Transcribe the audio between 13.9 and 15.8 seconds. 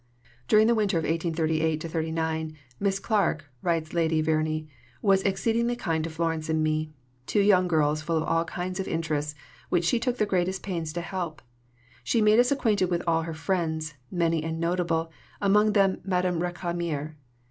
many and notable, among